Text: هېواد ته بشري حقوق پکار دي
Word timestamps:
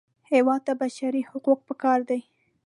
هېواد 0.31 0.61
ته 0.67 0.73
بشري 0.81 1.21
حقوق 1.29 1.59
پکار 1.69 1.99
دي 2.09 2.19